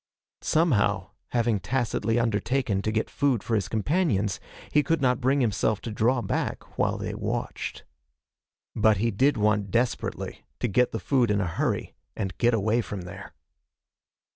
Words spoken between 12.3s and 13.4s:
get away from there.